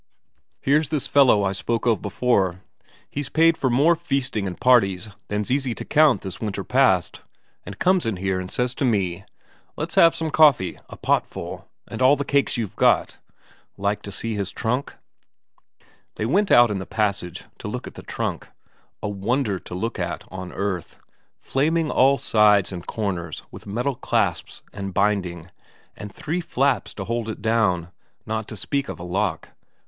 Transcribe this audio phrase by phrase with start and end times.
[0.61, 2.63] Here's this fellow I spoke of before;
[3.07, 7.21] he's paid for more feasting and parties than's easy to count this winter past,
[7.67, 9.23] and comes in here and says to me,
[9.77, 13.19] 'Let's have some coffee, a potful, and all the cakes you've got.'
[13.77, 14.95] Like to see his trunk?"
[16.15, 18.49] They went out in the passage to look at the trunk.
[19.03, 20.97] A wonder to look at on earth,
[21.37, 25.51] flaming all sides and corners with metal and clasps and binding,
[25.95, 27.89] and three flaps to hold it down,
[28.25, 29.49] not to speak of a lock.